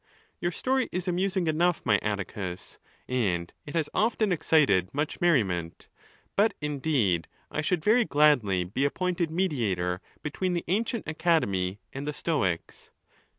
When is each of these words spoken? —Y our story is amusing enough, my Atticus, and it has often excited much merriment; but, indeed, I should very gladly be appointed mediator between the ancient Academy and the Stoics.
—Y 0.41 0.47
our 0.47 0.51
story 0.51 0.89
is 0.91 1.07
amusing 1.07 1.45
enough, 1.45 1.85
my 1.85 1.99
Atticus, 2.01 2.79
and 3.07 3.53
it 3.67 3.75
has 3.75 3.87
often 3.93 4.31
excited 4.31 4.91
much 4.93 5.21
merriment; 5.21 5.89
but, 6.35 6.55
indeed, 6.59 7.27
I 7.51 7.61
should 7.61 7.83
very 7.83 8.03
gladly 8.05 8.63
be 8.63 8.83
appointed 8.83 9.29
mediator 9.29 10.01
between 10.23 10.53
the 10.53 10.65
ancient 10.67 11.07
Academy 11.07 11.81
and 11.93 12.07
the 12.07 12.13
Stoics. 12.13 12.89